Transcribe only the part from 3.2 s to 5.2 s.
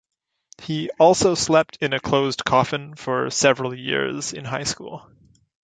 several years in high school.